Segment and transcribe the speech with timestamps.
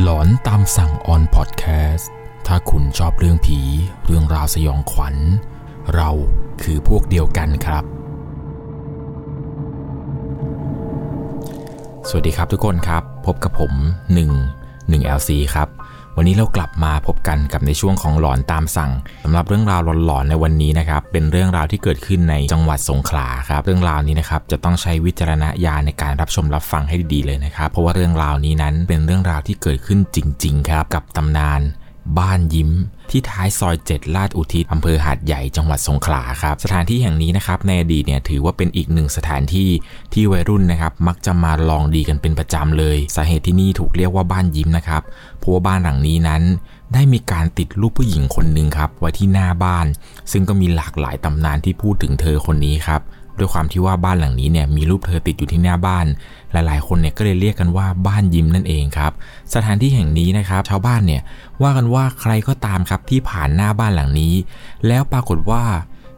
[0.00, 2.10] หลอนตามสั่งออนพอดแคสต์
[2.46, 3.58] ถ้าคุณชอบเรื่องผี
[4.04, 5.16] เรื่องราวสยองขวัญ
[5.94, 6.10] เรา
[6.62, 7.84] คือพวกเดียวกันครับ
[12.08, 13.72] สวัสดีครับทุกคนครับ พบกับผม
[14.32, 15.68] 1 1 LC ครับ
[16.16, 18.92] วันนี้เรากลับมาพบกันกับในช่วงของหลอนตามสั่ง
[19.24, 31.60] สำหรับเรื่องราวหลอนๆในวันนี้นะครับ เป็นเรื่องราวที่เกิดขึ้นในจังหวัดสงขลาครับ เรื่องราวนี้นะครับจะต้องใช้วิจารณญาณในการรับชมรับฟังให้ดีๆเลยนะครับ เพราะว่าเรื่องราวนี้นั้นเป็นเรื่องราวที่เกิดขึ้นจริง ๆ ครับ กับตำนาน
[32.18, 32.70] บ้านยิ้ม
[33.10, 39.68] ที่ท้ายซอย 7 ลาดอุทิศอำเภอหาดใหญ่จังหวัดสงขลาครับ สถานที่แห่งนี้นะครับในอดีตเนี่ยถือว่าเป็นอีกหนึ่งสถานที่
[40.12, 45.02] ที่วัยรุ่นนะครับมักจะมาลองดีกันเป็นประจำเลย สาเหตุที่นี่ถูกเรียกว่าบ้านยิ้มนะครับ
[45.38, 46.42] เพราะว่าบ้านหลังนี้นั้น
[46.92, 49.86] ได้มีการติดรูปผู้หญิงคนหนึ่งครับไว้ที่หน้าบ้าน
[50.32, 53.00] ซึ่งก็มีหลากหลายตำนานที่พูดถึงเธอคนนี้ครับ
[53.38, 56.06] ด้วยความที่ว่าบ้านหลังนี้เนี่ยมีรูปเธอติดอยู่ที่หน้าบ้าน
[56.52, 59.12] หลายๆ คนเนี่ยก็เลยเรียกกันว่าบ้านยิ้มนั่นเองครับ
[59.54, 61.22] สถานที่แห่งนี้นะครับชาวบ้านเนี่ย
[61.62, 64.34] ว่ากันว่าใครก็ตามครับที่ผ่านหน้าบ้านหลังนี้
[64.86, 65.62] แล้วปรากฏว่า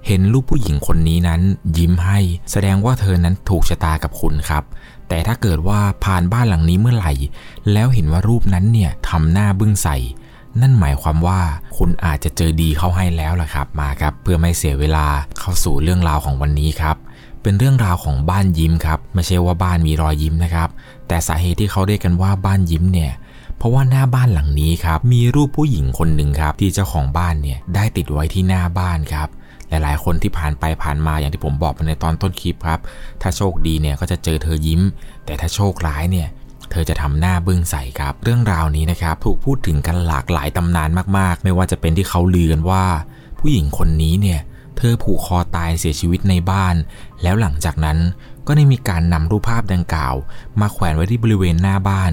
[0.07, 1.41] เห็นรูปผู้หญิงคนนี้นั้น
[1.79, 2.19] ยิ้มให้
[2.51, 4.62] แสดงว่าเธอนั้นถูกชะตากับคุณครับ
[5.09, 7.12] แต่ถ้าเกิดว่าผ่านบ้านหลังนี้เมื่อไหร่
[7.73, 9.97] แล้วเห็นว่ารูปนั้นเนี่ยทำหน้าบึ้งใส่
[10.61, 11.41] นั่นหมายความว่า
[11.77, 15.07] คุณอาจจะเจอดีเข้าให้แล้วล่ะครับ มาครับ เพื่อไม่เสียเวลา
[15.39, 16.97] เข้าสู่เรื่องราวของวันนี้ครับ
[17.45, 20.69] เป็นเรื่องราวของบ้านยิ้มครับ ไม่ใช่ว่าบ้านมีรอยยิ้มนะครับ
[21.09, 23.12] แต่สาเหตุที่เขาเรียกกันว่าบ้านยิ้มเนี่ย
[23.56, 29.28] เพราะว่าหน้าบ้านหลังนี้ครับ มีรูปผู้หญิงคนหนึ่งครับ ที่เจ้าของบ้านเนี่ยได้ติดไว้ที่หน้าบ้านครับ
[29.69, 32.81] หลายๆ คนที่ผ่านไปผ่านมาอย่างที่ผมบอกไปในตอนต้นคลิปครับ
[33.23, 34.81] ถ้าโชคดีเนี่ยก็จะเจอเธอยิ้ม
[35.25, 36.29] แต่ถ้าโชคร้ายเนี่ย
[36.70, 42.84] เธอจะทำหน้าบึ้งใส่ครับ เรื่องราวนี้นะครับถูกพูดถึงกันหลากหลายตำนานมากๆ ไม่ว่าจะเป็นที่เขาลือกันว่า
[43.39, 44.41] ผู้หญิงคนนี้เนี่ย
[44.79, 46.75] เธอผูกคอตายเสียชีวิตในบ้าน
[47.25, 47.98] แล้วหลังจากนั้น
[48.47, 50.14] ก็ได้มีการนำรูปภาพดังกล่าว
[50.61, 52.12] มาแขวนไว้ที่บริเวณหน้าบ้าน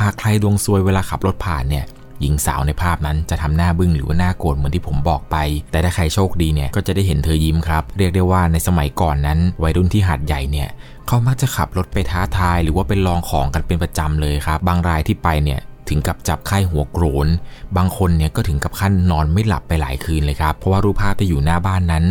[0.00, 1.84] หากใครดวงซวยเวลาขับรถผ่านเนี่ย
[2.20, 5.36] หญิงสาวในภาพนั้นจะทำหน้าบึ้งหรือว่าหน้าโกรธเหมือนที่ผมบอกไป
[5.70, 10.68] แต่ถ้าใครโชคดีเนี่ยก็จะได้เห็นเธอยิ้มครับ เรียกได้ว่าในสมัยก่อนนั้น วัยรุ่นที่หาดใหญ่เนี่ย
[11.06, 17.28] เขามักจะขับรถไปท้าทาย หรือว่าไปลองของกันเป็นประจำเลยครับ บางรายที่ไปเนี่ยถึงกับจับไข้หัวโกรน
[17.76, 22.04] บางคนเนี่ยก็ถึงกับขั้นนอนไม่หลับไปหลายคืนเลยครับ เพราะว่ารูปภาพที่อยู่หน้าบ้านนั้น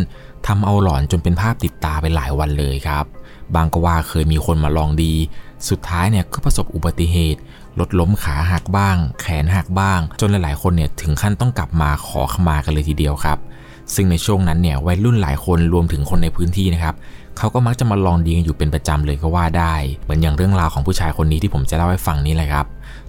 [0.46, 3.04] ทำเอาหลอนจนเป็นภาพติดตาไปหลายวันเลยครับ
[3.54, 5.14] บางก็ว่าเคยมีคนมาลองดี
[5.68, 7.40] สุดท้ายเนี่ยก็ประสบอุบัติเหตุ
[7.80, 13.38] รถล้มขาหักบ้าง แขนหักบ้าง จนหลายๆ คนเนี่ยถึงขั้นต้องกลับมาขอขมากันเลยทีเดียวครับ
[13.94, 16.94] ซึ่งในช่วงนั้นเนี่ยวัยรุ่นหลายคนรวมถึงคนในพื้นที่นะครับ
[17.38, 22.66] เขาก็มักจะมาลองดีกันอยู่เป็นประจำเลยก็ว่าได้ เหมือนอย่างเรื่องราวของผู้ชายคนนี้ที่ผมจะเล่าให้ฟังนี่แหละครับ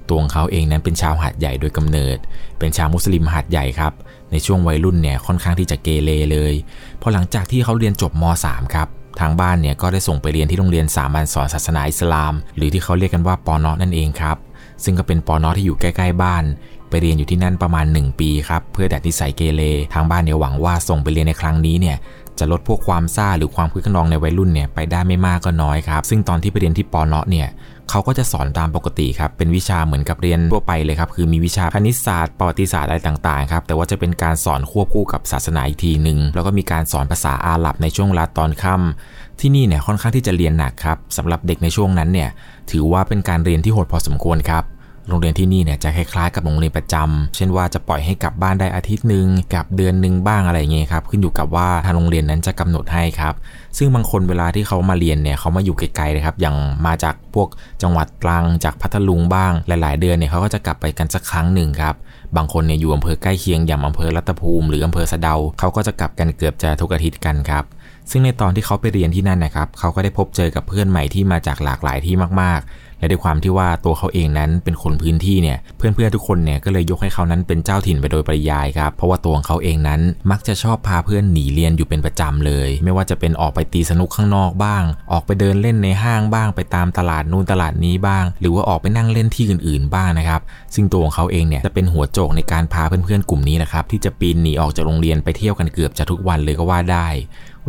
[0.07, 2.17] ตัวของเขาเองนั้นเป็นชาวหาดใหญ่โดยกำเนิด
[2.59, 3.93] เป็นชาวมุสลิมหาดใหญ่ครับ
[4.33, 6.53] ในช่วงวัยรุ่นเนี่ยค่อนข้างที่จะเกเรเลย
[7.01, 8.87] พอหลังจากที่เขาเรียนจบม .3 ครับ
[9.19, 14.37] ทางบ้านเนี่ยก็ได้ส่งไปเรียนที่โรงเรียนสามัญสอนศาสนาอิสลาม หรือที่เขาเรียกกันว่าปอนอนั่นเองครับ
[14.83, 16.43] ซึ่งก็เป็นปอนอที่อยู่ใกล้ๆบ้าน
[16.89, 19.61] ไปเรียนอยู่ที่นั่นประมาณ 1 ปีครับ เพื่อดัดนิสัยเกเร
[19.93, 21.97] ทางบ้านเนี่ยหวังว่าส่งไปเรียนในครั้งนี้เนี่ย
[22.39, 27.47] จะลดพวกความซ่าหรือความคึกขนองในวัยรุ่นเนี่ยไปได้ไม่มากก็น้อยครับ ซึ่งตอนที่ไปเรียนที่ปอนอเนี่ย
[27.89, 42.29] เขาก็จะสอนตามปกติครับ เป็นวิชาเหมือนกับเรียนทั่วไปเลยครับ คือมีวิชาคณิตศาสตร์ ประวัติศาสตร์อะไรต่างๆครับ แต่ว่าจะเป็นการสอนควบคู่กับศาสนาอีกทีหนึ่ง แล้วก็มีการสอนภาษาอาหรับในช่วงเวลาตอนค่ำที่นี่เนี่ยค่อนข้างที่จะเรียนหนักครับสำหรับเด็กในช่วงนั้นเนี่ย
[42.71, 44.63] ถือว่าเป็นการเรียนที่โหดพอสมควรครับ
[45.09, 53.33] โรงเรียนที่นี่เนี่ยจะคล้ายๆกับโรงเรียนประจำเช่นว่าจะปล่อยให้กลับบ้านได้อาทิตย์หนึ่งกลับเดือนหนึ่งบ้างอะไรเงี้ยครับขึ้นอยู่กับว่าทางโรงเรียนนั้นจะกำหนดให้ครับ
[53.77, 56.55] ซึ่งบางคนเวลาที่เขามาเรียนเนี่ยเขามาอยู่ไกลๆเลยครับอย่าง
[56.85, 57.47] มาจากพวก
[57.81, 61.95] จังหวัดตรังจากพัทลุงบ้าง หลายๆ เดือนเนี่ยเขาก็จะกลับไปกันสักครั้งหนึ่งครับ
[62.35, 67.63] บางคนเนี่ยอยู่อำเภอใกล้เคียงอย่างอำเภอรัตภูมิ หรืออำเภอสะเดาเขาก็จะกลับกันเกือบจะทุกอาทิตย์กันครับ
[68.11, 90.41] ซึ่งในตอนที่เขาไปเรียนที่นั่นนะครับเขาก็ได้พบเจอกับเพื่อนใหม่ที่มาจากหลากหลายที่มากๆ และด้วยความที่ว่าตัวเขาเองนั้นเป็นคนพื้นที่เนี่ยเพื่อนๆทุกคนเนี่ยก็เลยยกให้เขานั้นเป็นเจ้าถิ่นไปโดยปริยายครับเพราะว่าตัวของเขาเองนั้นมักจะชอบพาเพื่อนหนีเรียนอยู่เป็นประจำเลย ไม่ว่าจะเป็นออกไปตีสนุกข้างนอกบ้าง ออกไปเดินเล่นในห้างบ้าง ไปตามตลาดนู่นตลาดนี้บ้าง หรือว่าออกไปนั่งเล่นที่อื่นๆบ้างนะครับ
[90.75, 97.07] ซึ่งตัวของเขาเองเนี่ยจะเป็นหัวโจกในการพาเพื่อนๆกลุ่มนี้นะครับที่จะปีนหนีออกจากโรงเรียนไปเที่ยวกันเกือบจะทุกวันเลยก็ว่าได้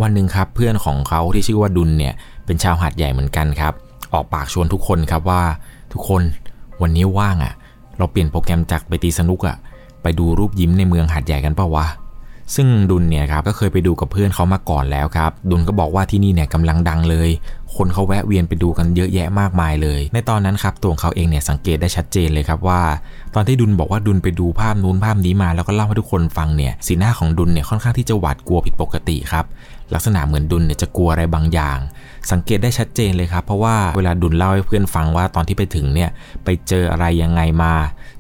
[0.00, 2.14] วันหนึ่งครับเพื่อนของเขาที่ชื่อว่าดุลเนี่ย
[2.46, 3.72] เป็นชาวหาดใหญ่เหมือนกันครับ
[4.14, 5.42] ออกปากชวนทุกคนครับว่า
[5.92, 6.22] ทุกคน
[6.82, 7.54] วันนี้ว่างอะ่ะ
[7.98, 9.56] เราเปลี่ยนโปรแกรมจากไปตีสนุกอะ่ะ
[10.02, 11.86] ไปดูรูปยิ้มในเมืองหาดใหญ่กันปะวะ
[12.54, 17.30] ซึ่งดุลเนี่ยครับก็เคยไปดูกับเพื่อนเขามาก่อนแล้วครับ ดุลก็บอกว่าที่นี่เนี่ยกำลังดังเลย
[17.76, 22.80] คนเขาแวะเวียนไปดูกันเยอะแยะมากมายเลย ในตอนนั้นครับตัวของเขาเองเนี่ยสังเกตได้ชัดเจนเลยครับว่า
[23.34, 29.44] ตอนที่ดุลบอกว่าดุลไปดูภาพนู้นภาพนี้มาแล้วก็เล่าให้ทุกคนฟังเนี่ยสีหน้าของดุลเนี่ยค่อนข้างที่จะหวาดกลัวผิดปกติครับ
[29.94, 31.78] ลักษณะเหมือนดุลเนี่ยจะกลัวอะไรบางอย่าง
[32.32, 36.10] สังเกตได้ชัดเจนเลยครับ เพราะว่าเวลาดุลเล่าให้เพื่อนฟังว่าตอนที่ไปถึงเนี่ย
[36.44, 37.72] ไปเจออะไรยังไงมา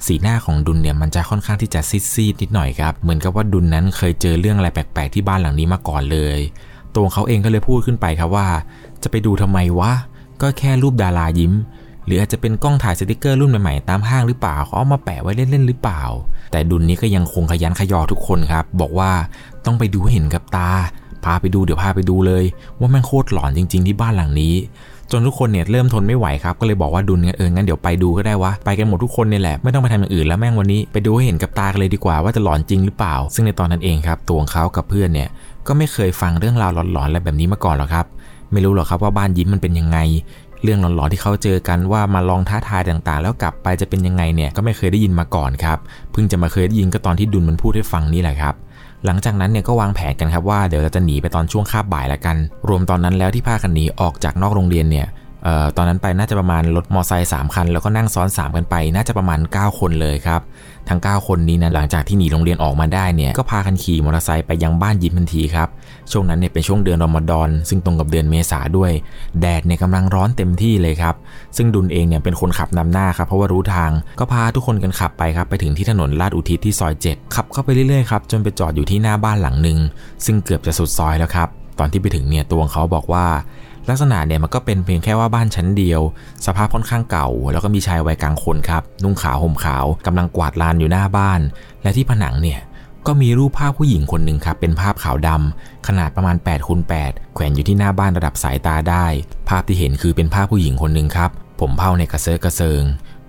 [0.06, 1.80] สีหน้าของดุลเนี่ยมันจะค่อนข้างที่จะ
[2.12, 6.38] ซีดๆนิดหน่อยครับเหมือนกับว่าดุลนั้นเคยเจอเรื่องอะไรแปลกๆที่บ้านหลังนี้มาก่อนเลย
[6.96, 8.46] ตัวเขาเองก็เลยพูดขึ้นไปครับว่า
[9.02, 9.92] จะไปดูทำไมวะ
[10.42, 11.52] ก็แค่รูปดารายิ้ม
[12.06, 16.02] หรืออาจจะเป็นกล้องถ่ายสติกเกอร์รุ่นใหม่ๆตามห้างหรือเปล่าเขาเอามาแปะไว้เล่นๆหรือเปล่า
[16.52, 19.10] แต่ดุลนี้ก็ยังคงขยันขยอทุกคนครับ บอกว่า
[19.64, 20.70] ต้องไปดูเห็นกับตา
[21.26, 22.44] พาไปดูเดี๋ยวพาไปดูเลย
[22.80, 24.54] ว่าแม่งโคตรหลอนจริง ๆ ที่บ้านหลังนี้
[25.12, 35.28] จนทุกคนเนี่ยเริ่มทนไม่ไหวครับ ก็เลยบอกว่าดุลเนี่ยเอองั้นเดี๋ยวไปดูก็ได้วะไปกันหมดทุกคนเนี่ยแหละไม่ต้องไปทำอย่างอื่นแล้วแม่งวันนี้ไปดูให้เห็นกับตากันเลยดีกว่าว่าจะหลอนจริงหรือเปล่า ซึ่งในตอนนั้นเองครับตัวของเขากับเพื่อนเนี่ย
[35.66, 38.06] ก็ไม่เคยฟังเรื่องราวหลอนๆอะไรแบบนี้มาก่อนหรอกครับ
[38.52, 39.98] ไม่รู้หรอกครับว่าบ้านยิ้มมันเป็นยังไง
[40.62, 45.78] เรื่องหลอนๆที่เขาเจอกันว่ามาลองท้าทายต่างๆ แล้วกลับไปจะเป็นยังไงเนี่ยก็ไม่เคยได้ยินมาก่อนครับ
[46.12, 48.54] เพิ่งจะมาเคยได้ยินก็ตอนที่ดุลมันพูดให้ฟังนี่แหละครับ
[49.06, 52.36] หลังจากนั้นเนี่ยก็วางแผนกันครับว่าเดี๋ยวเราจะหนีไปตอนช่วงคาบบ่ายละกัน
[52.68, 55.06] รวมตอนนั้นแล้วที่พากันหนีออกจากนอกโรงเรียนเนี่ย
[55.76, 60.40] ตอนนั้นไปน่าจะประมาณรถมอไซค์สามคัน แล้วก็นั่งซ้อน 3 กันไป น่าจะประมาณ 9 คนเลยครับ
[60.88, 65.68] ทั้ง 9 คนนี้นะหลังจากที่หนีโรงเรียนออกมาได้เนี่ย ก็พากันขี่มอเตอร์ไซค์ไปยังบ้านยิ้มทันทีครับ
[66.12, 68.90] ช่วงนั้นเนี่ยเป็นช่วงเดือนรอมฎอน ซึ่งตรงกับเดือนเมษาด้วย
[69.40, 71.14] แดดเนี่ยกำลังร้อนเต็มที่เลยครับ
[71.56, 79.78] ซึ่งดุลเองเนี่ยเป็นคนขับนำหน้าครับ เพราะว่ารู้ทาง ก็พาทุกคนกันขับไปครับ ไปถึงที่ถนนลาดอุทิศที่ซอย7ขับเข้าไปเรื่อยๆครับ จนไปจอดอยู่ที่หน้าบ้านหลังหนึ่ง
[80.24, 81.48] ซึ่งเกือบจะสุดซอยแล้วครับ
[81.78, 83.26] ตอนที่ไปถึงเนี่ยตัวเขาบอกว่า
[83.88, 86.00] ลักษณะเนี่ยมันก็เป็นเพียงแค่ว่าบ้านชั้นเดียว
[86.46, 91.40] สภาพค่อนข้างเก่า แล้วก็มีชายวัยกลางคนครับ นุ่งขาวห่มขาวกำลังกวาดลานอยู่หน้าบ้าน
[91.82, 92.60] และที่ผนังเนี่ย
[93.06, 99.06] ก็มีรูปภาพผู้หญิงคนหนึ่งครับเป็นภาพขาวดำขนาดประมาณ8คูณ8แขวนอยู่ที่หน้าบ้านระดับสายตาได้
[99.48, 102.82] ภาพที่เห็นคือเป็นภาพผู้หญิงคนหนึ่งครับ ผมเผ้าในกระเซาะกระเซิง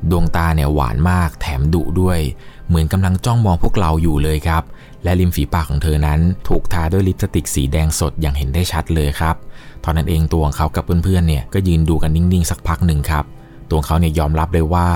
[0.10, 2.20] ดวงตาเนี่ยหวานมาก แถมดุด้วย
[2.68, 4.64] เหมือนกำลังจ้องมองพวกเราอยู่เลยครับ
[5.04, 9.36] และริมฝีปากของเธอนั้น ถูกทาด้วยลิปสติกสีแดงสดอย่างเห็นได้ชัดเลยครับ
[9.86, 13.26] ตอนนั้นเองตัวของเขากับเพื่อนๆเนี่ยก็ยืนดูกันนิ่งๆสักพักหนึ่งครับ
[13.72, 14.88] ตัวเขาเนี่ยยอมรับเลยว่า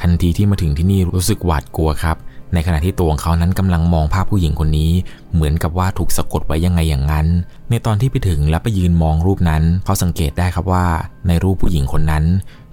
[0.00, 2.16] ทันทีที่มาถึงที่นี่รู้สึกหวาดกลัวครับ
[2.54, 4.90] ในขณะที่ตัวของเขานั้นกำลังมองภาพผู้หญิงคนนี้
[5.34, 7.26] เหมือนกับว่าถูกสะกดไว้ยังไงอย่างนั้น
[7.70, 10.86] ในตอนที่ไปถึงและไปยืนมองรูปนั้นเขาสังเกตได้ครับว่า
[11.28, 12.24] ในรูปผู้หญิงคนนั้น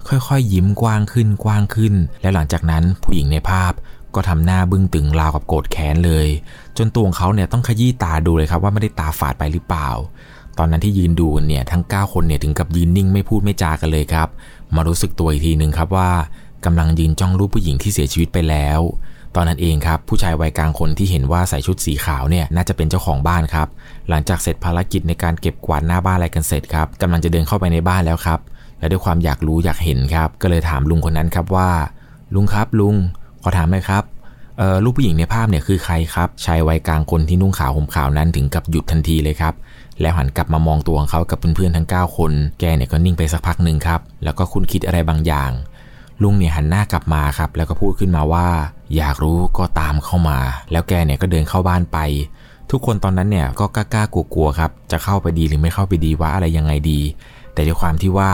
[0.08, 3.72] ค่อยๆยิ้มกว้างขึ้นกว้างขึ้น และหลังจากนั้นผู้หญิงในภาพ
[4.14, 6.26] ก็ทำหน้าบึ้งตึงราวกับโกรธแค้นเลย
[6.78, 9.88] จนตัวของเขาเนี่ยต้องขยี้ตาดูเลยครับว่าไม่ได้ตาฝาดไปหรือเปล่า
[10.58, 14.28] ตอนนั้นที่ยืนดูเนี่ยทั้ง 9 คนเนี่ยถึงกับยืนนิ่งไม่พูดไม่จากันเลยครับ
[14.74, 16.10] มารู้สึกตัวอีกทีหนึ่งครับว่า
[16.64, 18.80] กำลังยืนจ้องรูปผู้หญิงที่เสียชีวิตไปแล้ว
[19.34, 23.68] ตอนนั้นเองครับผู้ชายวัยกลางคนที่เห็นว่าใส่ชุดสีขาวเนี่ยน่าจะเป็นเจ้าของบ้านครับ
[24.08, 28.40] หลังจากเสร็จภารกิจในการเก็บกวาดหน้าบ้านอะไรกันเสร็จครับกำลังจะเดินเข้าไปในบ้านแล้วครับ
[28.78, 31.70] และด้วยความอยากรู้อยากเห็นครับ ก็เลยถามลุงคนนั้นครับว่า
[32.34, 32.94] ลุงครับลุง
[33.42, 34.04] ขอถามหน่อยครับ
[34.58, 39.54] เออรูปผู้หญิงในภาพเนี่ยคือใครครับชายวัยกลางคนที่นุ่งขาวห่มขาวนั้นถึงกับหยุดทันทีเลยครับ
[40.00, 45.50] แล้วหันกลับมามองตัวของเขากับเพื่อนๆทั้ง 9 คน แกเนี่ยก็นิ่งไปสักพักหนึ่งครับ แล้วก็คุณคิดอะไรบางอย่าง
[46.22, 48.46] ลุงเนี่ยหันหน้ากลับมาครับ แล้วก็พูดขึ้นมาว่า
[48.96, 50.38] อยากรู้ก็ตามเข้ามา
[50.72, 51.98] แล้วแกเนี่ยก็เดินเข้าบ้านไป
[52.70, 57.00] ทุกคนตอนนั้นเนี่ยก็กล้าๆกลัวๆครับ จะเข้าไปดีหรือไม่เข้าไปดีว่าอะไรยังไงดี
[57.52, 58.30] แต่ด้วยความที่ว่า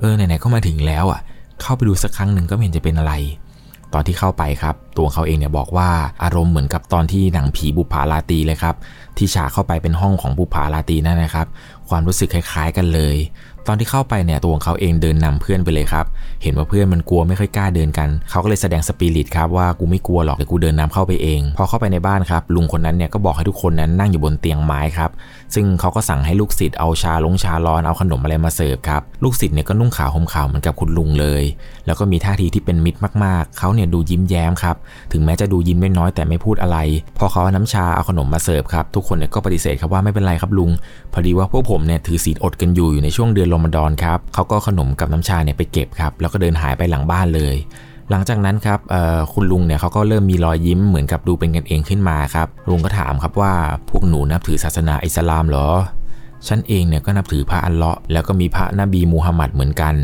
[0.00, 1.20] เออไหนๆก็มาถึงแล้วอะ
[1.62, 3.12] เข้าไปดูสักครั้งหนึ่งก็ไม่เห็นจะเป็นอะไร
[3.94, 5.90] ตอนที่เข้าไปครับ ตัวเขาเองเนี่ยบอกว่า
[6.22, 8.76] อารมณ์เหมือนกับตอนที่หนังผีบุพาราตีเลยครับ
[9.16, 11.46] ที่ฉากเข้าไปเป็นห้องของบุพาราตีนั่นนะครับ
[11.88, 13.16] ความรู้สึกคล้าย ๆ กันเลย
[13.68, 16.06] ตอนที่เข้าไปเนี่ยตัวของเขาเองเดินนำเพื่อนไปเลยครับ
[16.42, 25.10] เห็นว่าเพื่อนมันกลัวไม่ค่อยกล้าเดินกัน เขาก็เลยแสดงสปิริตครับว่ากูไม่กลัวหรอกเดี๋ยวกูเดินนำเข้าไปเอง พอเข้าไปในบ้านครับลุงคนนั้นเนี่ยก็บอกให้ทุกคนนั้นนั่งอยู่บนเตียงไม้ครับ
[25.54, 31.42] ซึ่งเขาก็สั่งให้ลูกศิษย์เอาชาลงชาร้อนเอาขนมอะไรมาเสิร์ฟครับ ลูกศิษย์เนี่ยก็นุ่งขาวห่มขาวเหมือนกับคุณลุงเลย
[31.86, 34.76] แล้วก็มีท่าทีที่เป็นมิตรมากๆ เขาเนี่ยดูยิ้มแย้มครับ
[35.12, 36.78] ถึงแม้จะดูยิ้มน้อยแต่ไม่พูดอะไร
[37.18, 40.70] พอเขาเอาน้ำชาเอาขนมมาเสิร์ฟครับ ทุกคนเนี่ยก็ปฏิเสธครับว่าไม่เป็นไรครับลุง
[41.12, 47.56] พอดีว่าพวกผมเนี่ยถือศีลอดกันอยู่อยู่ในช่วงเดือนมฎอนครับเขาก็ขนมกับน้ำชาเนี่ยไปเก็บครับแล้วก็เดินหายไปหลังบ้านเลย
[48.10, 48.78] หลังจากนั้นครับ
[49.32, 53.52] คุณลุงเนี่ยเขาก็เริ่มมีรอยยิ้มเหมือนกับดูเป็นกันเองขึ้นมาครับลุงก็ถามครับว่า
[53.88, 55.68] พวกหนูนับถือศาสนาอิสลามเหรอ
[56.46, 59.94] ฉันเองเนี่ยก็นับถือพระอัลเลาะห์แล้วก็มีพระนบีมูฮัมหมัดเหมือนกัน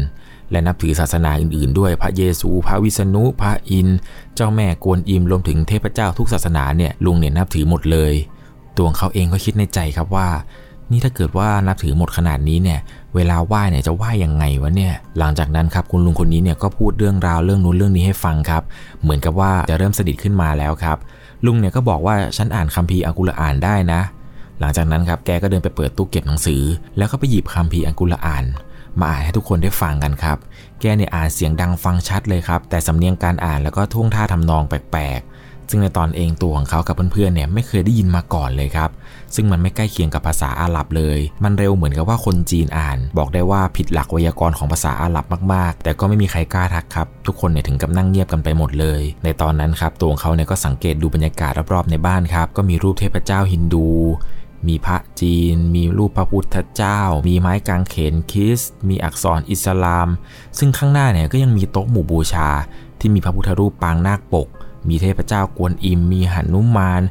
[0.50, 3.88] และนับถือศาสนาอื่นๆ ด้วยพระเยซู พระวิษณุพระอิน
[4.34, 8.12] เจ้าแม่กวนอิมรวมถึงเทพเจ้าทุกศาสนาเนี่ยลุงเนี่ยนับถือหมดเลย
[8.76, 10.28] ตัวเขาเองก็คิดในใจครับว่า
[10.92, 12.80] นี่ถ้าเกิดว่านับถือหมดขนาดนี้เนี่ย
[13.14, 18.62] เวลาไหว้เนี่ยจะไหว้ยังไงวะเนี่ย หลังจากนั้นครับคุณลุงคนนี้เนี่ยก็พูดเรื่องราวเรื่องนู้นเรื่องนี้ให้ฟังครับ
[19.02, 20.98] เหมือนกับว่าจะเริ่มสดิดขึ้นมาแล้วครับ
[21.44, 24.00] ลุงเนี่ยก็บอกว่าฉันอ่านคัมภีร์อัลกุรอานได้นะ
[24.60, 26.62] หลังจากนั้นครับแกก็เดินไปเปิดตู้เก็บหนังสือ
[26.96, 28.44] แล้วก็ไปหยิบคัมภีร์อัลกุรอาน
[28.98, 30.38] มาอ่านให้ทุกคนได้ฟังกันครับ
[30.80, 35.30] แกเนี่ยอ่านเสียงดังฟังชัดเลยครับ แต่สำเนียงการอ่านแล้วก็ท่วงท่าทำนองแปลกๆ
[35.70, 38.90] ซึ่งในตอนเองตัวของเขากับเพื่อนๆเนี่ยไม่เคยได้ยินมาก่อนเลยครับ
[39.34, 53.88] ซึ่งมันไม่ใกล้เคียงกับภาษาอาหรับเลย มันเร็วเหมือนกับว่าคนจีนอ่าน บอกได้ว่าผิดหลักไวยากรณ์ของภาษาอาหรับมากๆ แต่ก็ไม่มีใครกล้าทักครับ ทุกคนเนี่ยถึงกับนั่งเงียบกันไปหมดเลย ในตอนนั้นครับตัวของเขาเนี่ยก็สังเกตดูบรรยากาศรอบๆในบ้านครับ ก็มีรูปเทพเจ้าฮินดู
[54.68, 60.08] มีพระจีน มีรูปพระพุทธเจ้า มีไม้กางเขนคิส มีอักษรอิสลาม
[60.58, 62.48] ซึ่งข้างหน้าเนี่ยก็ยังมีโต๊ะหมู่บูชา
[63.00, 64.48] ที่มีพระพุทธรูปปางนาคปก
[64.88, 67.02] มีเทพเจ้ากวนอิม มีหันุมาน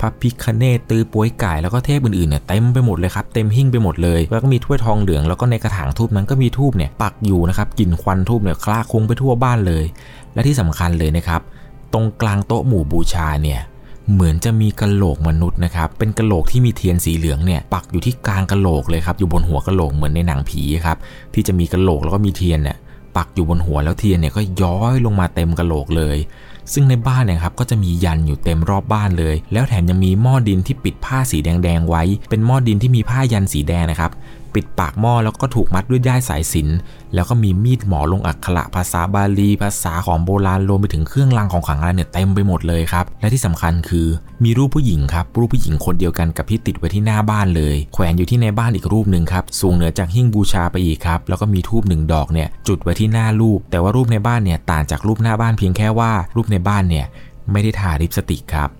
[0.00, 9.84] พระพิคเนตตือป่วยไก่แล้วก็เทพอื่นๆเนี่ยเต็มไปหมดเลยครับเต็มหิ้งไปหมดเลย แล้วก็มีถ้วยทองเหลืองแล้วก็ในกระถางทูบนั้นก็มีทูบเนี่ยปักอยู่นะครับกลิ่นควันทูบเนี่ยคลาคลุ้งไปทั่วบ้านเลย
[10.34, 11.40] และที่สำคัญเลยนะครับ
[11.92, 13.60] ตรงกลางโต๊ะหมู่บูชาเนี่ย
[14.12, 20.96] เหมือนจะมีกะโหลกมนุษย์นะครับ เป็นกะโหลกที่มีเทียนสีเหลืองเนี่ยปักอยู่ที่กลางกะโหลกเลยครับ อยู่บนหัวกะโหลกเหมือนในหนังผีครับ
[21.34, 22.76] ที่จะมีกะโหลกแล้วก็มีเทียนเนี่ย
[23.16, 26.16] ปักอยู่บนหัวแล้วเทียนเนี่ยก็ย้อยลงมาเต็มกะโหลกเลย
[26.72, 34.12] ซึ่งในบ้านเนี่ยครับก็จะมียันอยู่เต็มรอบบ้านเลย แล้วแถมยังมีหม้อดินที่ปิดผ้าสีแดงๆไว้ เป็นหม้อดินที่มีผ้ายันสีแดงนะครับ
[34.54, 36.68] ปิดปากหม้อแล้วก็ถูกมัดด้วยด้ายสายสิน
[37.14, 44.06] แล้วก็มีมีดหมอลงอักขระภาษาบาลี ภาษาของโบราณรวมไปถึงเครื่องรางของขลังอะไรเนี่ยเต็มไปหมดเลยครับ และที่สำคัญคือ
[44.44, 57.06] มีรูปผู้หญิงครับ รูปผู้หญิงคนเดียวกันกับที่ติดไว้ที่หน้าบ้านเลย แขวนอยู่ที่ในบ้านอีกรูปหนึ่งครับ สูงเหนือจากหิ้งบูชาไปอีกครับ แล้วก็มีทูบหนึ่งดอกเนี่ยจุดไว้ที่หน้ารูป แต่ว่ารูปในบ้านเนี่ยต่างจากรูปหน้าบ้านเพียงแค่ว่ารูปในบ้านเนี่ย
[57.52, 58.70] ไม่ได้ทาลิปสติกครับ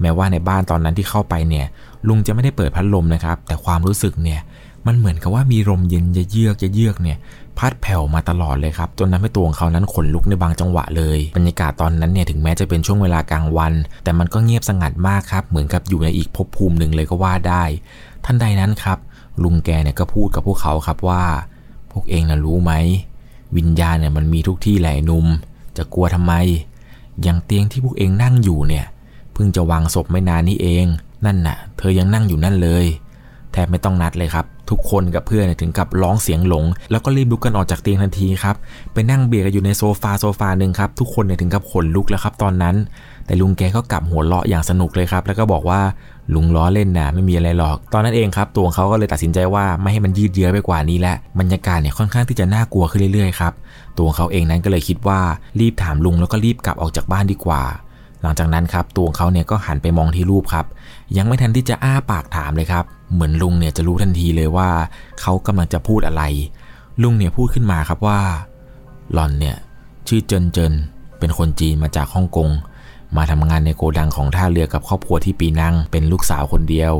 [0.00, 1.66] แม้ว่าในบ้านตอนนั้นที่เข้าไปเนี่ย
[2.08, 4.40] ลุงจะไม่ได้เปิดพัดลมนะครับ แต่ความรู้สึกเนี่ย
[4.86, 7.18] มันเหมือนกับว่ามีลมเย็นเยือกเยือกเนี่ย
[7.58, 13.72] พัดแผ่วมาตลอดเลยครับจนทำให้ตัวของเขานั้นขนลุกในบางจังหวะเลยบรรยากาศตอนนั้นเนี่ยถึงแม้จะเป็นช่วงเวลากลางวัน
[14.04, 17.62] แต่มันก็เงียบสงัดมากครับ เหมือนกับอยู่ในอีกภพภูมิหนึ่งเลยก็ว่าได้
[18.24, 18.98] ท่านใดนั้นครับ
[19.42, 21.22] ลุงแกเนี่ยก็พูดกับพวกเขาครับว่า
[21.92, 22.72] พวกเองนะรู้ไหม
[23.56, 25.26] วิญญาณเนี่ยมันมีทุกที่แหละนุ่ม
[25.76, 26.32] จะกลัวทำไม
[27.22, 28.86] อย่างเตียงที่พวกเองนั่งอยู่เนี่ย
[29.32, 30.86] เพิ่งจะวางศพไม่นานนี้เอง
[31.26, 32.86] นั่นน่ะ เธอยังนั่งอยู่นั่นเลย
[33.52, 38.56] แทบไม่ต้องนัดเลยครับ ทุกคนกับเพื่อนถึงกับร้องเสียงหลง แล้วก็รีบลุกกันออกจากเตียงทันทีครับ
[38.92, 42.76] ไปนั่งเบียดกันอยู่ในโซฟาโซฟาหนึ่งครับทุกคนเนี่ยถึงกับขนลุกแล้วครับตอนนั้น
[43.26, 45.80] แต่ลุงแกก็กลับหัวเราะอย่างสนุกเลยครับแล้วก็บอกว่า
[46.34, 53.52] ลุงล้อเล่นนะไม่มีอะไรหรอก ตอนนั้นเองครับตัวเขาก็เลยตัดสินใจว่าไม่ให้มันยืดเยื้อไปกว่านี้และบรรยากาศเนี่ยค่อนข้างที่จะน่ากลัวขึ้นเรื่อยๆครับ
[53.98, 55.20] ตัวเขาเองนั้นก็เลยคิดว่า
[55.60, 57.62] รีบถามลุงแล้วก็รีบกลับออกจากบ้านดีกว่า
[58.22, 60.66] หลังจากนั้นครับตัวเขาเนี่ยก็หันไปมองที่รูปครับ
[61.16, 64.68] ยังไม่ทันที่จะอ้าปากถามเลยครับ เหมือนลุงเนี่ยจะรู้ทันทีเลยว่า
[65.20, 66.22] เขากำลังจะพูดอะไร
[67.02, 68.20] ลุงเนี่ยพูดขึ้นมาครับว่า
[69.12, 69.56] หลอนเนี่ย
[70.08, 70.72] ชื่อเจินเจิน
[71.18, 72.50] เป็นคนจีนมาจากฮ่องกง
[73.16, 76.92] มาทำงานในโกดังของท่าเรือกับครอบครัวที่ปีนังเป็นลูกสาวคนเดียว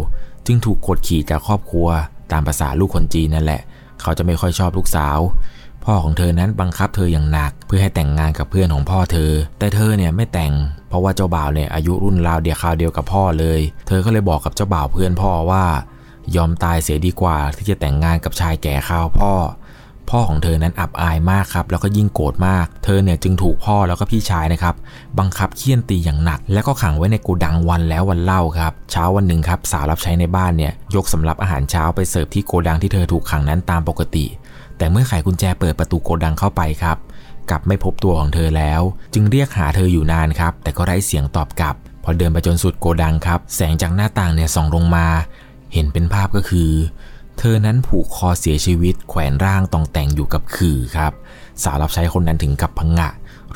[0.47, 1.89] จึงถูกกดขี่จากครอบครัว
[2.33, 3.63] ตามภาษาลูกคนจีนนั่นแหละ
[4.03, 5.19] เขาจะไม่ค่อยชอบลูกสาว
[5.85, 10.53] พ่อของเธอนั้นบังคับเธออย่างหนัก เพื่อให้แต่งงานกับเพื่อนของพ่อเธอ แต่เธอเนี่ยไม่แต่ง
[10.89, 15.65] เพราะว่าเจ้าบ่าวเนี่ยอายุรุ่นราวเดียวคราวเดียวกับพ่อเลย เธอก็เลยบอกกับเจ้าบ่าวเพื่อนพ่อว่า
[16.37, 19.33] ยอมตายเสียดีกว่าที่จะแต่งงานกับชายแก่ข้าวพ่อ
[20.13, 24.75] พ่อของเธอนั้นอับอายมากครับแล้วก็ยิ่งโกรธมาก เธอเนี่ยจึงถูกพ่อแล้วก็พี่ชายนะครับ
[25.19, 34.25] บังคับเคี่ยนตีอย่างหนัก แล้วก็ขังไว้ในโกดังวันแล้ววันเล่าครับเช้าวันหนึ่งครับสาวรับใช้ในบ้านเนี่ยยกสำรับอาหารเช้าไปเสิร์ฟที่โกดังที่เธอถูกขังนั้นตามปกติ
[34.79, 36.97] แต่เมื่อไขกุญแจเปิดประตูโกดังเข้าไปครับ
[37.51, 38.83] กลับไม่พบตัวของเธอแล้ว
[39.15, 45.07] จึงเรียกหาเธออยู่นานครับ แต่ก็ไร้เสียงตอบกลับ พอเดินไปจนสุดโกดังครับ แสงจากหน้าต่างเนี่ยส่องลงมา
[45.73, 46.71] เห็นเป็นภาพก็คือ
[47.39, 51.13] เธอนั้นผูกคอเสียชีวิตแขวนร่างตองแต่งอยู่กับขื่อครับ
[51.63, 53.09] สาวรับใช้คนนั้นถึงกับพังงะ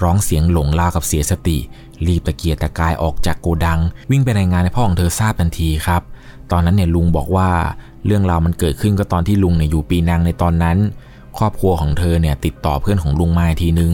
[0.03, 1.59] ร้องเสียงหลงล่ากับเสียสติ
[2.07, 3.81] รีบตะเกียกตะกายออกจากโกดัง
[4.11, 6.03] วิ่งไปรายงานให้พ่อของเธอทราบทันทีครับ
[6.51, 7.49] ตอนนั้นเนี่ยลุงบอกว่า
[8.07, 10.79] เรื่องราวมันเกิดขึ้นก็ตอนที่ลุงเนี่ยอยู่ปีนังในตอนนั้น
[11.39, 13.93] ครอบครัวของเธอเนี่ยติดต่อเพื่อนของลุงมาทีนึง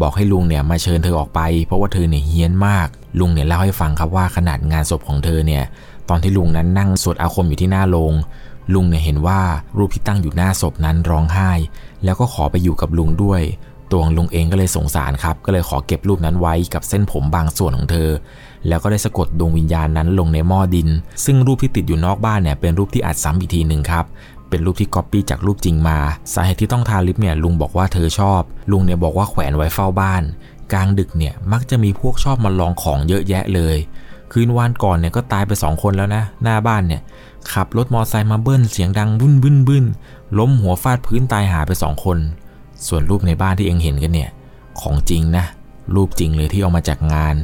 [0.00, 2.88] บอกให้ลุงเนี่ยมาเชิญเธอออกไป เพราะว่าเธอเนี่ยเฮี้ยนมาก
[3.20, 5.62] ลุงเนี่ยเล่าให้ฟังครับว่าขนาดงานศพของเธอเนี่ย
[6.08, 8.12] ตอนที่ลุงนั้นนั่งสวดอาคมอยู่ที่หน้าโรง
[8.74, 9.40] ลุงเนี่ยเห็นว่า
[9.78, 11.50] รูปที่ตั้งอยู่หน้าศพนั้นร้องไห้
[12.04, 13.42] แล้วก็ขอไปอยู่กับลุงด้วย
[13.92, 18.10] ตัวลุงเองก็เลยสงสารครับ ก็เลยขอเก็บรูปนั้นไว้กับเส้นผมบางส่วนของเธอ
[18.68, 20.88] แล้วก็ได้สะกดดวงวิญญาณนั้นลงในหม้อดิน
[21.24, 24.04] ซึ่งรูปที่ติดอยู่นอกบ้านเนี่ยเป็นรูปที่อัดซ้ำอีกทีหนึ่งครับ
[24.48, 25.98] เป็นรูปที่ก๊อปปี้จากรูปจริงมา
[26.34, 30.22] สาเหตุที่ต้องทาลิปเนี่ยลุงบอกว่าเธอชอบ ลุงเนี่ยบอกว่าแขวนไว้เฝ้าบ้าน
[30.72, 33.76] กลางดึกเนี่ยมักจะมีพวกชอบมาลองของเยอะแยะเลย
[34.32, 37.00] คืนวานก่อนเนี่ยก็ตายไปสองคนแล้วนะ หน้าบ้านเนี่ย
[37.52, 39.84] ขับรถมอไซค์มาเบิ้ลเสียงดังบึ้นบึ้นบึ้น
[40.38, 42.18] ล้มหัวฟาดพื้นตายหาไปสองคน
[42.86, 44.30] ส่วนรูปในบ้านที่เองเห็นกันเนี่ย
[44.80, 45.44] ของจริงนะ
[45.94, 47.36] รูปจริงเลยที่เอามาจากงาน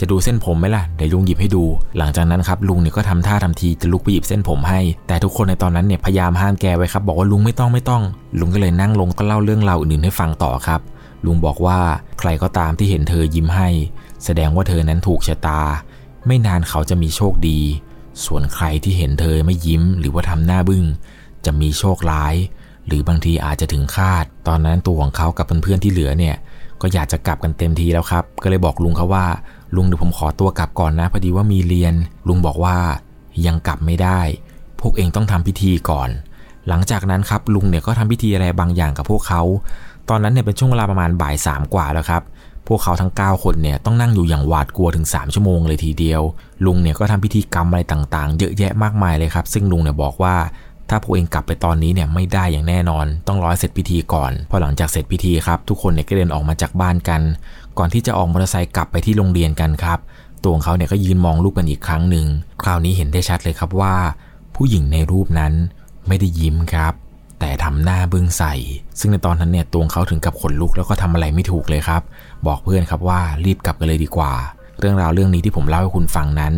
[0.00, 1.64] จะดูเส้นผมไหมล่ะเดี๋ยวลุงหยิบให้ดู
[1.98, 8.02] หลังจากนั้นครับลุงเนี่ยก็ทำท่าทำทีจะลุกไปหยิบเส้นผมให้ แต่ทุกคนในตอนนั้นเนี่ยพยายามห้ามแกไว้ครับบอกว่าลุงไม่ต้องไม่ต้อง
[8.40, 10.80] ลุงก็เลยนั่งลงก็เล่าเรื่องราวอื่นๆให้ฟังต่อครับ
[11.26, 11.78] ลุงบอกว่า
[12.18, 13.68] ใครก็ตามที่เห็นเธอยิ้มให้
[14.24, 15.60] แสดงว่าเธอนั้นถูกชะตา
[16.26, 17.60] ไม่นานเขาจะมีโชคดี
[18.24, 20.84] ส่วนใครที่เห็นเธอไม่ยิ้มหรือว่าทำหน้าบึง้ง
[21.44, 22.34] จะมีโชคร้าย
[22.86, 26.36] หรือบางทีอาจจะถึงคาด ตอนนั้นตัวของเขากับเพื่อนๆที่เหลือเนี่ย
[26.80, 29.26] ก็อยากจะกลับกันเต็มทีแล้วครับ ก็เลยบอกลุงเขาว่า
[29.76, 31.94] ลุงเดี๋ยวผมขอตัวกลับก่อนนะพอดีว่ามีเรียน
[32.28, 32.76] ลุงบอกว่า
[33.46, 34.20] ยังกลับไม่ได้
[34.80, 36.08] พวกเองต้องทำพิธีก่อน
[36.68, 39.42] หลังจากนั้นครับลุงเนี่ยก็ทำพิธีอะไรบางอย่างกับพวกเขา
[40.08, 42.22] ตอนนั้นเนี่ยเป็นช่วงเวลาประมาณบ่ายสามกว่าแล้วครับ
[42.68, 46.22] พวกเขาทั้ง 9 คนเนี่ยต้องนั่งอยู่อย่างหวาดกลัวถึง 3 ชั่วโมงเลยทีเดียว
[46.64, 50.36] ลุงเนี่ยก็ทำพิธีกรรมอะไรต่างๆ เยอะแยะมากมายเลยครับ ซึ่งลุงเนี่ยบอกว่า
[50.88, 57.22] ถ้าพวกเองกลับไปตอนนี้เนี่ยไม่ได้อย่างแน่นอน ต้องรอเสร็จพิธีก่อน พอหลังจากเสร็จพิธีครับ ทุกคนเนี่ยก็เดินออกมาจากบ้านกัน
[57.78, 59.98] ก่อนที่จะออกมอเตอร์ไซค์กลับไปที่โรงเรียนกันครับ
[60.42, 62.26] ตัวของเขาเนี่ยก็ยืนมองรูปกันอีกครั้งหนึ่ง
[62.62, 63.94] คราวนี้เห็นได้ชัดเลยครับว่า
[64.56, 65.52] ผู้หญิงในรูปนั้น
[66.08, 66.94] ไม่ได้ยิ้มครับ
[67.40, 68.54] แต่ทำหน้าบึ้งใส่
[68.98, 72.02] ซึ่งในตอนนั้นเนี่ยตัวเขาถึงกับขนลุกแล้วก็ทำอะไรไม่ถูกเลยครับ
[72.46, 74.32] บอกเพื่อนครับว่ารีบกลับกันเลยดีกว่า
[74.80, 76.52] เรื่องราวเรื่องนี้ที่ผมเล่าให้คุณฟังนั้น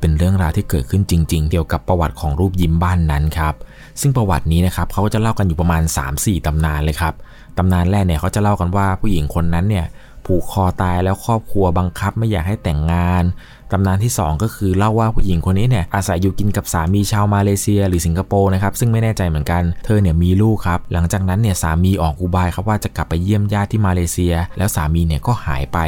[0.00, 3.54] เป็นเรื่องราวที่เกิดขึ้นจริง ๆ เกี่ยวกับประวัติของรูปยิ้มบ้านนั้นครับ
[4.00, 5.82] ซึ่งประวัตินี้นะครับเขาก็จะเล่ากันอยู่ประมาณ
[6.14, 7.14] 3-4 ตำนานเลยครับ
[7.58, 9.86] ตำนานแรกเนี่ยเขาจะเล่ากันว่าผู้หญิงคนนั้นเนี่ย
[10.26, 13.24] ผูกคอตายแล้วครอบครัวบังคับไม่อยากให้แต่งงาน
[13.72, 25.78] ตำนานที่ 2 ก็คือเล่าว่าผู้หญิงคนนี้เนี่ยอาศัยอยู่กินกับสามีชาวมาเลเซียหรือสิงคโปร์นะครับซึ่งไม่แน่ใจเหมือนกัน เธอเนี่ยมีลูกครับ หลังจากนั้นเนี่ยสามีออกอุบายครับว่าจะกลับไปเยี่ยมญาติที่มาเลเซีย แล้วสามีเนี่ยก็หายไป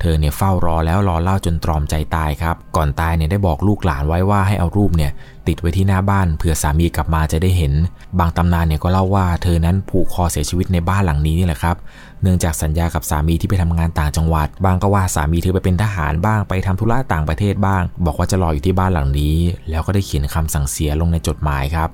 [0.00, 5.10] เธอเนี่ยเฝ้ารอแล้วรอเล่าจนตรอมใจตายครับ ก่อนตายเนี่ยได้บอกลูกหลานไว้ว่าให้เอารูปเนี่ย
[5.48, 7.72] ติดไว้ที่หน้าบ้านเผื่อสามีกลับมาจะได้เห็น
[8.18, 11.76] บางตำนานเนี่ยก็เล่าว่าเธอนั้นผูกคอเสียชีวิตในบ้านหลังนี้นี่แหละครับ
[12.22, 19.36] เนื่องจากสัญญากับสามีที่ไปทำงานต่างจังหวัด บางก็ว่าสามีเธอไปเป็นทหารบ้างไปทำธุระต่างประเทศบ้าง บอกว่าจะรออยู่ที่บ้านหลังนี้
[19.70, 21.90] แล้วก็ได้เขียนคำสั่งเสียลงในจดหมายครับ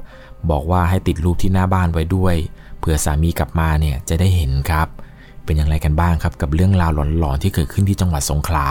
[0.51, 2.35] บอกว่าให้ติดรูปที่หน้าบ้านไว้ด้วย
[2.79, 4.89] เผื่อสามีกลับมาเนี่ยจะได้เห็นครับ
[5.47, 8.67] เป็นอย่างไรกันบ้างครับกับเรื่องราวหลอนๆที่เกิดขึ้นที่จังหวัดสงขลา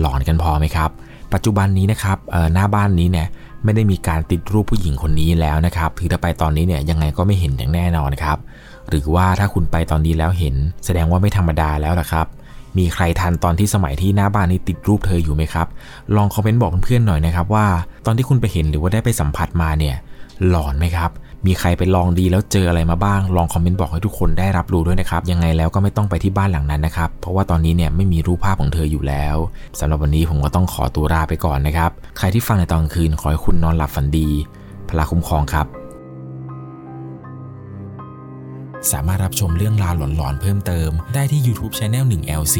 [0.00, 0.90] หลอนกันพอไหมครับ
[1.32, 2.18] ปัจจุบันนี้นะครับ
[2.54, 3.26] หน้าบ้านนี้เนี่ย
[3.64, 8.38] ไม่ได้มีการติดรูปผู้หญิงคนนี้แล้วนะครับถือถ้าไปตอนนี้เนี่ยยังไงก็ไม่เห็นอย่างแน่นอนครับ
[8.88, 12.26] หรือว่าถ้าคุณไปตอนนี้แล้วเห็น แสดงว่าไม่ธรรมดาแล้วล่ะครับ
[12.78, 15.66] มีใครทันตอนที่สมัยที่หน้าบ้านนี้ติดรูปเธออยู่ไหมครับ
[16.16, 17.66] ลองคอมเมนต์บอกเพื่อนๆหน่อยนะครับว่า
[18.06, 19.96] ตอนที่คุณไปเห็นหรือว่าได้ไปสัมผัสมาเนี่ย
[20.48, 21.10] หลอนไหมครับ
[21.46, 29.36] มีใครไปลองดีแล้วเจออะไรมาบ้าง ลองคอมเมนต์บอกให้ทุกคนได้รับรู้ด้วยนะครับ ยังไงแล้วก็ไม่ต้องไปที่บ้านหลังนั้นนะครับ เพราะว่าตอนนี้เนี่ยไม่มีรูปภาพของเธออยู่แล้ว
[29.78, 34.28] สำหรับวันนี้ผมก็ต้องขอตัวลาไปก่อนนะครับ ใครที่ฟังในตอนคืนขอให้คุณนอนหลับฝันดี
[34.88, 35.66] พลาคุ้มครองครับ
[38.92, 42.56] สามารถรับชมเรื่องราวหลอนๆเพิ่มเติม ได้ที่ YouTube Channel 1 LC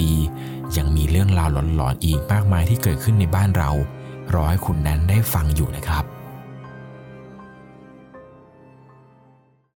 [0.76, 3.70] ยังมีเรื่องราวหลอนๆอีกมากมายที่เกิดขึ้นในบ้านเรา
[4.34, 6.17] รอให้คุณนั้นได้ฟังอยู่นะครับ